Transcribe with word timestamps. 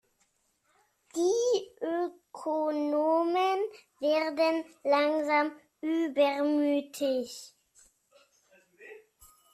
Die 1.13 1.75
Ökonomen 1.79 3.59
werden 3.99 4.65
langsam 4.81 5.51
übermütig. 5.79 7.53